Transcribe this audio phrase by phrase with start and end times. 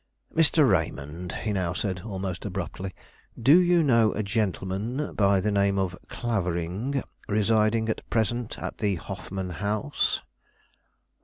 [0.35, 0.67] "Mr.
[0.67, 2.91] Raymond," he now said, almost abruptly;
[3.39, 8.95] "do you know a gentleman by the name of Clavering residing at present at the
[8.95, 10.21] Hoffman House?"